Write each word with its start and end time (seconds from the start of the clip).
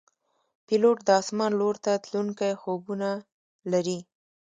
پیلوټ 0.67 0.97
د 1.05 1.09
آسمان 1.21 1.51
لور 1.59 1.75
ته 1.85 1.91
تلونکي 2.05 2.49
خوبونه 2.61 3.09
لري. 3.71 3.99